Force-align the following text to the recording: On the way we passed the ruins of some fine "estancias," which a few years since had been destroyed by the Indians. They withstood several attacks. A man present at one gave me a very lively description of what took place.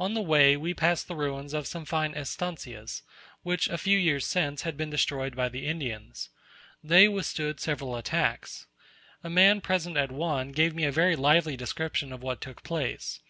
On 0.00 0.14
the 0.14 0.20
way 0.20 0.56
we 0.56 0.74
passed 0.74 1.06
the 1.06 1.14
ruins 1.14 1.54
of 1.54 1.64
some 1.64 1.84
fine 1.84 2.12
"estancias," 2.12 3.02
which 3.44 3.68
a 3.68 3.78
few 3.78 3.96
years 3.96 4.26
since 4.26 4.62
had 4.62 4.76
been 4.76 4.90
destroyed 4.90 5.36
by 5.36 5.48
the 5.48 5.64
Indians. 5.68 6.28
They 6.82 7.06
withstood 7.06 7.60
several 7.60 7.94
attacks. 7.94 8.66
A 9.22 9.30
man 9.30 9.60
present 9.60 9.96
at 9.96 10.10
one 10.10 10.50
gave 10.50 10.74
me 10.74 10.86
a 10.86 10.90
very 10.90 11.14
lively 11.14 11.56
description 11.56 12.12
of 12.12 12.20
what 12.20 12.40
took 12.40 12.64
place. 12.64 13.20